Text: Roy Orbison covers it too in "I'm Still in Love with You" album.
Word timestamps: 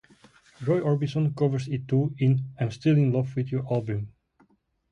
Roy 0.65 0.79
Orbison 0.81 1.31
covers 1.35 1.67
it 1.67 1.87
too 1.87 2.15
in 2.17 2.43
"I'm 2.59 2.71
Still 2.71 2.97
in 2.97 3.13
Love 3.13 3.35
with 3.35 3.51
You" 3.51 3.63
album. 3.69 4.11